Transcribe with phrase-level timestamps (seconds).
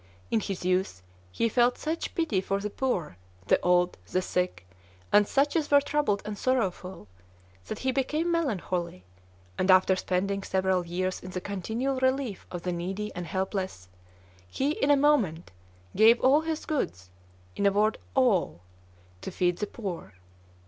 [0.31, 4.65] In his youth he felt such pity for the poor, the old, the sick,
[5.13, 7.07] and such as were troubled and sorrowful,
[7.67, 9.03] that he became melancholy,
[9.59, 13.89] and after spending several years in the continual relief of the needy and helpless,
[14.47, 15.51] he, in a moment,
[15.95, 17.11] gave all his goods,
[17.55, 18.61] in a word, ALL,
[19.21, 20.13] 'to feed the poor.'